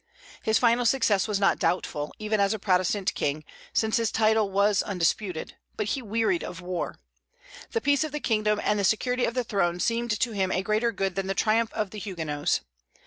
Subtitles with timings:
[0.41, 4.81] His final success was not doubtful, even as a Protestant king, since his title was
[4.81, 6.97] undisputed; but he wearied of war.
[7.73, 10.63] The peace of the kingdom and the security of the throne seemed to him a
[10.63, 12.61] greater good than the triumph of the Huguenots.